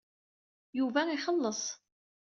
Yuba 0.79 1.01
ixelleṣ. 1.15 1.61